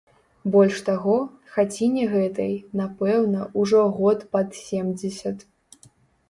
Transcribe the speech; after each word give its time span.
Больш 0.53 0.77
таго, 0.85 1.17
хаціне 1.57 2.03
гэтай, 2.13 2.53
напэўна, 2.81 3.45
ужо 3.65 3.83
год 3.99 4.25
пад 4.33 4.47
семдзесят. 4.63 5.37